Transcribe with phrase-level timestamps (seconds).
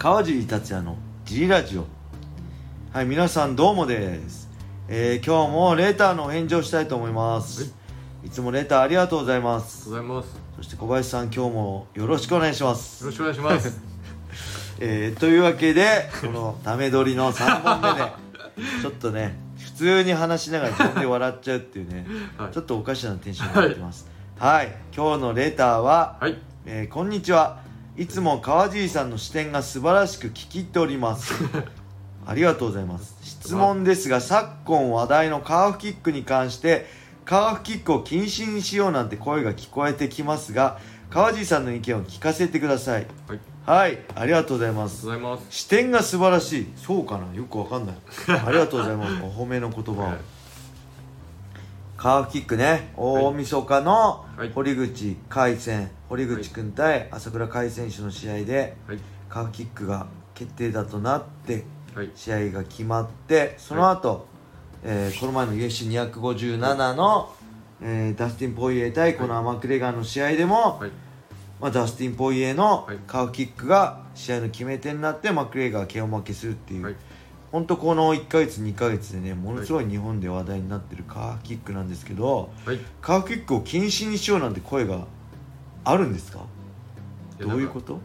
[0.00, 0.96] 川尻達也の
[1.26, 1.84] G ラジオ。
[2.90, 4.48] はい皆さんどうもです、
[4.88, 7.74] えー今日もレターのお返事をしたいと思います、
[8.24, 9.90] い、つもレターありがとうございます。
[9.90, 10.28] ございます。
[10.28, 13.04] よそして小林さん今日もよろしくお願いします。
[13.04, 13.78] ろしくお願いします。
[14.80, 18.10] えーというわけでこのため撮りの3本目で
[18.80, 22.06] ちょっとね普通に話しながら自分で笑っちゃうっていうね、
[22.38, 22.52] はい。
[22.54, 24.08] ちょっとおかしなテンションになってます。
[24.38, 26.38] はい、今日のレターは、はい。
[26.64, 31.34] えーこんにちはいつも川尻さんの視点が素晴らしく聞き入っております。
[32.26, 33.16] ありがとうございます。
[33.22, 36.86] 質問ですが昨今話題のカーフキックに関して
[37.24, 40.80] カーフキックを禁止にしようなんて声が聞こえてきますが
[41.10, 43.06] 川尻さんの意見を聞かせてください。
[43.26, 43.40] はい。
[43.66, 45.06] はいありがとうございます。
[45.50, 46.66] 視点が素晴らしい。
[46.76, 47.34] そうかな？
[47.34, 47.96] よくわかんない。
[48.28, 49.22] ありがとうございます。
[49.22, 50.18] お褒めの言葉を、はい
[52.00, 52.94] カーフキックね。
[52.96, 54.50] 大晦日のはい。
[54.54, 55.90] 堀口海戦。
[56.08, 58.98] 堀口君対朝倉海選手の試合ではい。
[59.28, 62.10] カーフキックが決定だとなってはい。
[62.14, 64.26] 試合が決まってその後、
[64.82, 67.34] えーこの前の UFC257 の、
[67.82, 70.90] えーダスティン・ポイエ対コナー・マクレガーの試合でも、はい。
[71.60, 72.98] まあ、ダスティン・ポイエのはい。
[73.06, 76.96] カーフキックが試合の決め手になってマクレガー KO 負けするっていう、
[77.52, 77.62] はい。
[77.62, 82.78] 本当この1ヶ月2ヶ月でねものすごい日本で話題になってるカーフキックなんですけど、はい。
[83.00, 85.06] カーフキックを禁止にしようなんて声が
[85.84, 86.40] あるんですか？
[87.38, 87.98] どういうこと？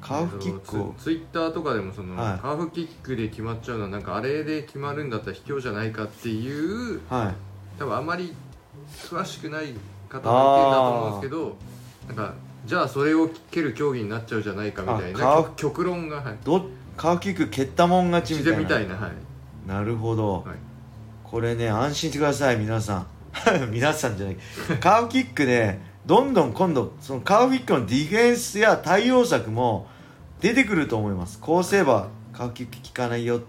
[0.00, 0.94] カーフキックを。
[0.96, 2.38] ツツイッターとかでもその、はい。
[2.38, 7.34] カーフキックで決まっちゃうのはなんかあれで決まるんだったら卑怯じゃないかっていうはい。
[7.78, 8.34] 多分あまり
[9.10, 9.74] 詳しくない
[10.08, 11.56] 方の意見だと思うんですけど
[12.06, 18.68] なんかじゃあそれを蹴る競技になっちゃうじゃないかみたいな極極論が、はい、どカーフキック蹴ったもん勝ちみ自たいな。
[18.68, 20.56] 然みたいなはい、なるほど、はい、
[21.24, 23.06] これね安心してください皆さん。
[23.70, 24.36] 皆さんじゃない。
[24.80, 29.86] カーフキックねどんどん今度そのカーフキックのディフェンスや対応策も
[30.40, 31.38] 出てくると思います。
[31.38, 33.44] こうすればカーフキック効かないよはい。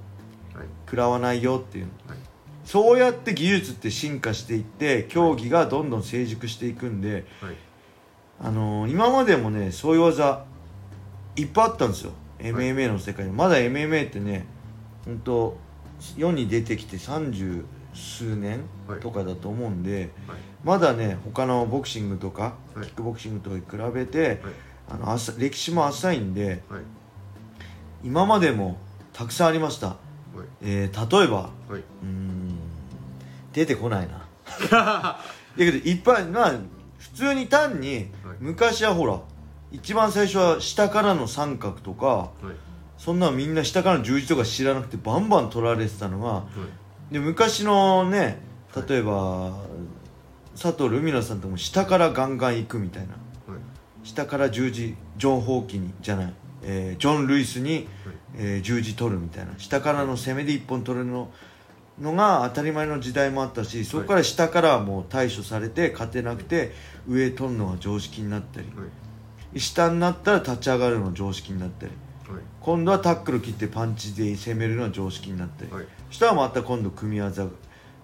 [0.85, 1.87] 食らわないよっていう。
[2.07, 2.17] はい。
[2.65, 7.55] そうやって技術って進化していって競技がどんどん成熟していくんで、はい。
[8.41, 10.45] あのー今までもねそういう技
[11.35, 13.31] いっぱいあったんですよ MMA の世界に。
[13.31, 14.45] まだ MMA ってね
[15.05, 15.57] 本当
[16.17, 18.99] 世に出てきて30数年はい。
[18.99, 20.37] とかだと思うんで、はい。
[20.63, 22.85] まだね他のボクシングとか、はい。
[22.85, 23.63] キックボクシングと比
[23.93, 24.39] べて、はい。
[24.89, 26.81] あの浅歴史も浅いんではい。
[28.03, 28.77] 今までも
[29.11, 29.97] たくさんありました、はい。
[30.61, 31.73] えー例えばはい。
[31.73, 32.57] うーん
[33.53, 34.25] 出てこないな。
[34.69, 35.19] だ
[35.57, 36.53] けどいっぱいまあ
[36.97, 38.37] 普通に単に、はい。
[38.39, 39.19] 昔はほら
[39.71, 42.55] 一番最初は下からの三角とかはい。
[42.97, 46.43] そんなのみんな下からの十字とか知らなくてバンバン取られてたのがは
[47.09, 47.13] い。
[47.13, 48.41] で昔のね
[48.87, 49.51] 例えば、
[50.51, 53.13] 佐藤ルミナさんとかも下からガンガン行くみたいな。
[53.13, 53.61] はい。
[54.03, 57.87] 下から十字ジョン・ホーキにじゃない、えージョン・ルイスに、
[58.35, 59.53] えー十字取るみたいな。
[59.57, 61.31] 下からの攻めで一本取るの
[61.99, 66.71] のが当たり前の時代もあったしそこから下からはもう対処されて勝てなくて
[67.09, 68.67] 上取るのが常識になったり。
[68.67, 69.08] はい
[69.57, 71.91] 下になったら立ち上がるのが常識になったり
[72.27, 72.41] はい。
[72.61, 75.85] 今度はタックル切ってパンチで攻めるのが常識になったり、はい。
[76.09, 77.47] 下はまた今度組み技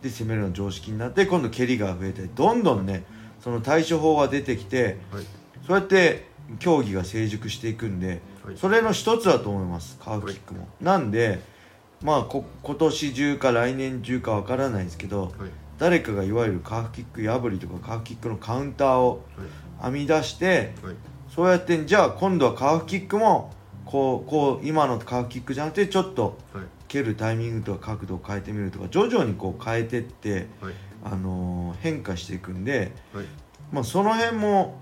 [0.02, 3.04] で攻めるのが常識になって今度蹴りが増えたりどんどんね
[3.40, 5.26] その対処法が出てきてはい。
[5.68, 6.28] そうやって
[6.60, 8.58] 競技が成熟していくんではい。
[8.58, 11.40] それの一つだと思いますカーフキックも、なんで
[12.02, 15.32] まあこ今年中か来年中かわからないですけどはい。
[15.78, 19.26] 誰かがいわゆるカーフキック破りとかカーフキックのカウンターを
[19.82, 20.96] 編み出してはい
[21.36, 23.52] そうやってじゃあ今度はカーフキックも
[23.86, 30.74] こうこう今のカーフキックじゃなくてちょっとはい蹴るタイミングとか角度を変えてみるとか徐々にこう変えてって、はい。
[31.04, 33.26] あのー変化していくんで、はい。
[33.72, 34.78] まあ、その辺も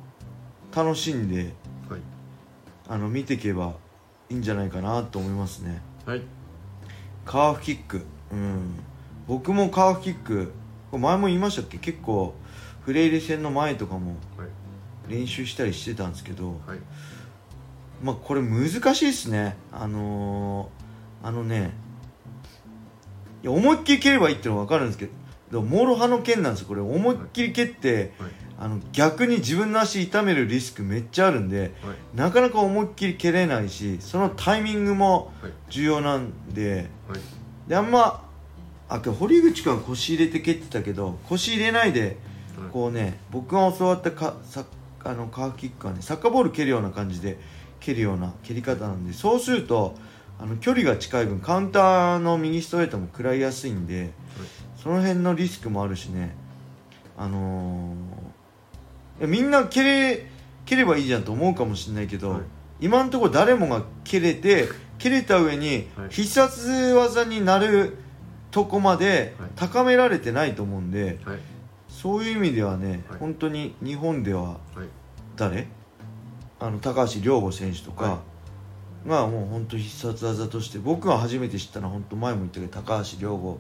[0.76, 1.54] 楽しんで
[1.90, 2.02] はい。
[2.90, 3.74] あの見ていけば
[4.30, 5.82] いいんじゃないかなと思いますね。
[6.06, 6.22] はい。
[7.26, 8.06] カーフキック。
[8.32, 8.76] うん。
[9.28, 10.52] 僕もカーフキック
[10.92, 11.78] 前も言いましたっけ？
[11.78, 12.36] 結構
[12.82, 14.50] フレイレ戦の前とかもはい
[15.08, 16.80] 練習したりしてたんですけどはい。
[18.04, 19.56] まあこれ難しいですね。
[19.72, 21.72] あのー、あのね
[23.44, 25.10] いや思いっきり蹴ればいいってのは分かるんですけ
[25.52, 26.82] どもろ刃の剣なんですよこれ。
[26.82, 28.32] 思いっきり蹴って、はい。
[28.60, 31.96] あの逆に自分の足痛めるリスクめっちゃあるんではい。
[32.16, 35.52] なかなか思いっきり蹴れないしそのタイミングもはい。
[35.70, 37.20] 重要なんではい。
[37.68, 38.30] であんま
[38.90, 42.18] あ堀口君は腰入れて蹴ってたけど腰入れないで
[42.58, 42.70] はい。
[42.72, 44.66] こうね僕が教わったかさ
[45.04, 47.38] あのカーフキックはねサッカーボール蹴るような感じで
[47.80, 49.96] 蹴るような蹴り方なんでそうすると
[50.40, 54.12] あの距離が近い分カウンターの右ストレートも食らいやすいんで
[54.82, 56.36] その辺のリスクもあるしね。
[57.18, 60.26] あのーみんな蹴れ
[60.66, 62.42] 蹴ればいいじゃんと思うかもしれないけど、はい。
[62.82, 64.68] 今のところ誰もが蹴れて
[64.98, 66.10] 蹴れた上にはい。
[66.10, 67.98] 必殺技になる
[68.52, 69.50] とこまではい。
[69.56, 71.40] 高められてないと思うんではい
[72.04, 73.20] そういう意味ではね、はい。
[73.20, 74.58] 本当に日本でははい。
[75.38, 75.68] 誰？
[76.60, 78.20] あの高橋亮吾選手とかは
[79.08, 83.58] がもう本当必殺技として僕が初めて知ったのは本当前も言ったけど高橋亮吾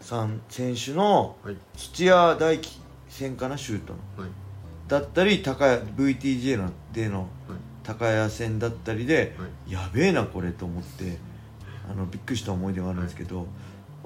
[0.00, 1.56] さん選手のはい。
[1.76, 4.24] 土屋大輝戦かなシュートの。
[4.24, 4.32] はい。
[4.86, 7.28] だったり高谷 VTJ のでのはい。
[7.82, 9.72] 高谷戦だったりではい。
[9.72, 11.18] やべえなこれと思って
[11.90, 13.48] あのびっくりした思い出があるんですけど、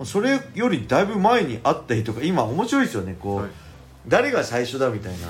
[0.05, 3.51] それよりだいぶ前にあったりとか今面白いですよねこう、はい
[4.09, 5.29] 誰が最初だみたいな。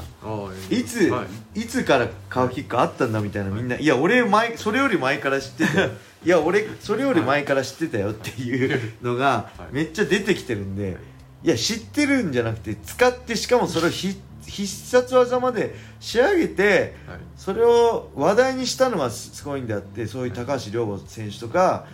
[0.71, 1.25] いつ、は
[1.55, 1.61] い。
[1.61, 5.91] い、つからカーフキックあったんだみたいなみんな、い、や俺前それより前から知ってたよ
[6.25, 9.75] いや俺それより前から知ってたよっていうのがはい。
[9.75, 10.97] めっちゃ出てきてるんで、はい
[11.45, 17.19] いや知ってるんじゃなくて使ってしかもそれをひ必殺技まで仕上げてはい。
[17.37, 21.87] それを話題にしたのがすすごいんであってそういう高橋亮吾選手とか、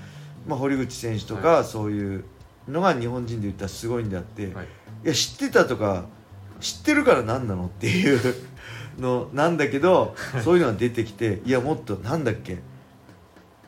[0.46, 2.24] まあ、堀口選手とか、そういう
[2.68, 4.48] のが日本人で言ったらすごいんであって、い
[5.04, 6.06] や知ってたとか
[6.62, 8.34] 知ってるから何なのっていう
[8.98, 12.60] のなんだけどそういうのが出てきていやもっとなんだっけ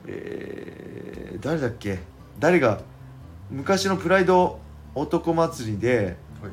[0.07, 1.99] えー、誰だっけ
[2.39, 2.81] 誰が
[3.51, 4.61] 昔のプライド
[4.95, 6.53] 男祭りで、はい。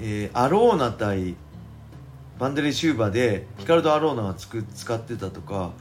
[0.00, 1.34] えーアローナ対
[2.38, 5.72] バンデレシューバでヒカルド・アローナがつく使ってたとかはい。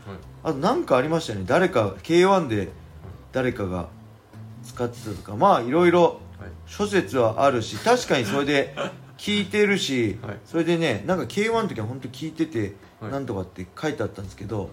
[0.44, 1.45] あとなんかありましたよね。
[1.48, 2.69] 誰か K1 で
[3.31, 3.89] 誰かが
[4.63, 5.36] 使ってたとか。
[5.36, 6.13] まあいろいろはい
[6.66, 8.75] 諸説はあるし確かにそれで
[9.18, 10.38] 聞いてるし、はい。
[10.45, 13.12] それでねなんか K1 の時は本当聞いてて、はい。
[13.12, 14.68] なんとかって書いてあったんですけど、はい。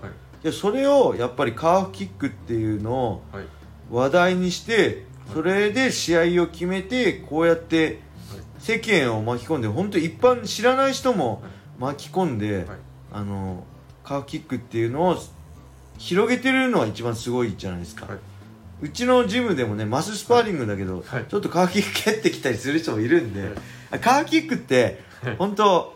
[0.45, 3.47] いやそれをやっぱりカーフキックっていうのをはい。
[3.91, 8.01] 話題にしてそれで試合を決めてこうやって
[8.59, 11.43] 世間を巻き込んで本当一般知らない人も
[11.79, 12.67] 巻き込んで、はい。
[13.13, 13.65] あの
[14.03, 15.17] カーフキックっていうのを
[15.97, 18.19] 広げてるのが一番すごいじゃないですか、はい
[18.81, 21.25] うちのジムでもねマススパーリングだけど、はい。
[21.29, 24.01] ちょっとカーフキック蹴ってきたりする人もいるんで、はい。
[24.01, 25.37] カーフキックってはい。
[25.37, 25.95] 本当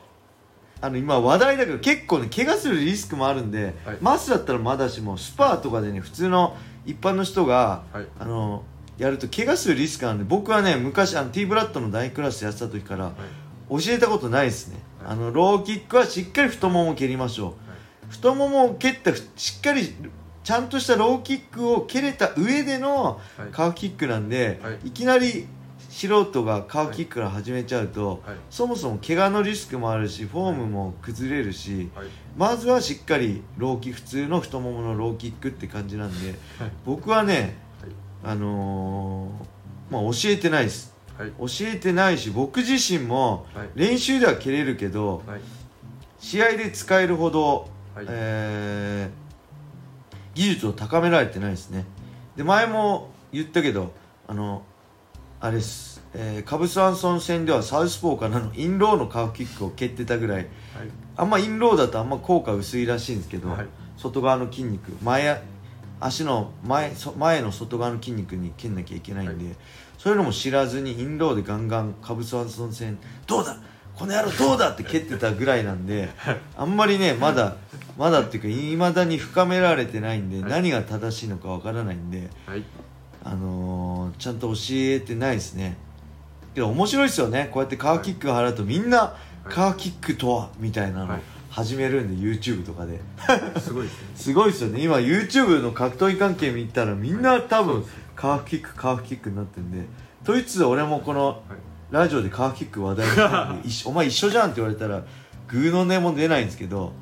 [0.81, 3.99] あの今話題だけど結構ね怪我するリスクもあるんで、はい。
[4.01, 8.07] マスだったらまだしもスパーとかでね普通の一般の人がはい。
[8.19, 8.63] あの
[8.97, 13.15] やると怪我するリスクがあるんで僕はね昔あの T ブラッドの大クラスやってた時からはい。
[13.71, 15.13] 教えたことないですね、はい。
[15.13, 18.11] あのローキックはしっかり太ももを蹴りましょう。
[18.11, 19.95] 太ももを蹴ったふしっかり
[20.49, 23.51] ちゃんとしたローキックを蹴れた上でのはい。
[23.53, 24.89] カーフキックなんで、はい。
[24.89, 25.47] い、きなり
[25.91, 28.37] 素人がカーフキックから始めちゃうと、はい。
[28.49, 32.07] そもそも怪我のリスクもあるしフォームも崩れるしはい。
[32.35, 36.29] まずはしっかりローキ普通の太もものローキックって感じなんで
[36.59, 36.73] はい。
[36.87, 38.33] 僕はねはい。
[38.33, 40.95] あのーまあ教えてないです。
[41.19, 41.31] はい。
[41.39, 43.69] 教えてないし僕自身もはい。
[43.75, 45.41] 練習では蹴れるけどはい。
[46.19, 48.07] 試合で使えるほど、はい。
[48.09, 49.28] えー
[50.39, 51.85] 技術を高められてないですね。
[52.37, 53.93] で前も言ったけど
[54.29, 54.63] あの
[55.41, 60.37] あれです、えーカブスワンソン戦ではサウスポーからのインローのカーフキックを蹴ってたぐらい。
[60.37, 60.47] はい。
[61.17, 63.67] あんまインローだとあんま効果薄いらしいんですけど、はい。
[63.97, 65.43] 外側の筋肉前
[65.99, 69.55] 足の前そ前の外側の筋肉に蹴んなきゃいけないんで、は
[69.99, 72.97] そういうのも知らずにインローでガンガンカブスワンソン戦
[73.27, 73.57] どうだ
[73.97, 76.09] この野郎どうだって蹴ってたぐらいなんで
[76.57, 77.57] あんまりねまだ
[77.99, 80.51] まだっていうかいまだに深められてないんで、はい。
[80.51, 82.63] 何が正しいのかわからないんで、はい。
[83.25, 85.77] あのーちゃんと教えてないですね。
[86.55, 87.49] けど面白いですよね。
[87.53, 91.23] こうやってカーキックが払うとみんなカーキックとはみたいなのはい。
[91.51, 93.01] 始めるんで YouTube とかで。
[93.61, 94.09] すごいですね。
[94.15, 94.81] すごいですよね。
[94.81, 99.85] 今 YouTube の格闘技関係見たらみんな多分カーフキックカーフキックになってるんで。
[100.25, 101.37] と言いつつ俺もこのはい。
[101.91, 105.03] ラジオでカーフキック話題にしてるんで一緒お前一緒じゃんって言われたら
[105.49, 106.93] グーの音も出ないんですけど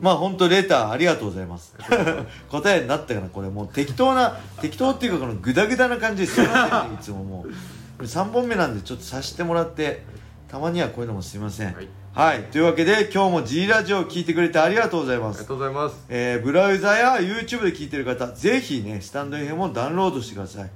[0.00, 1.74] まあ本当レターありがとうございます。
[2.50, 3.50] 答えになったかなこれ。
[3.50, 7.50] もう適当な適当っていうかこのグダグダな感じですいませんねいつももう。
[7.50, 7.54] こ
[8.00, 10.04] れ3本目なんでちょっとさせてもらって
[10.48, 11.74] たまにはこういうのもすいません。
[11.74, 11.88] はい。
[12.12, 12.42] はい。
[12.44, 15.36] というわけで今日も G ラジオを聞いてくれてありがとうございます。
[15.36, 16.04] ありがとうございます。
[16.08, 20.70] えーブラウザや YouTube で聞いてる方ぜひねスタンド FM をダウンロードしてください。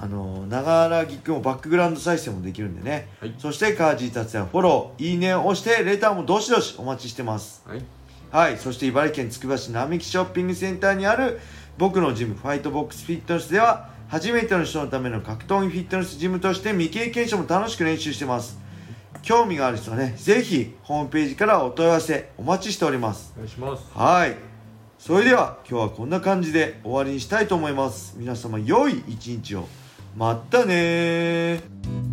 [0.00, 3.34] あのながら聞くもバックグラウンド再生もできるんでね、はい。
[3.38, 7.64] そしてカージー達也フォローいいねを押してレターもどしどしお待ちしてます。
[7.66, 7.82] はい
[8.30, 11.40] はいそして茨城県つくば市並木ショッピングセンターにある
[11.78, 18.58] 僕のジムファイトボックスフィットネスでは初めての人のための格闘技フィットネスジムとして未経験者も楽しく練習してます。
[19.22, 23.32] 興味がある人はねぜひホームページからお問い合わせお待ちしております。
[23.36, 23.84] お願いします。
[23.94, 24.36] はい。
[24.98, 28.14] それでは今日はこんな感じで終わりにしたいと思います。
[28.16, 29.68] 皆様良い一日を。
[30.16, 32.07] またねー